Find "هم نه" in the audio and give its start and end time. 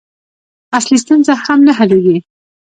1.45-1.73